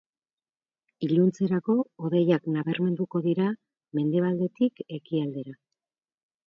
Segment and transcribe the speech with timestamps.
[1.07, 3.53] Iluntzerako hodeiak nabarmenduko dira
[4.01, 5.59] mendebaldetik ekialdera.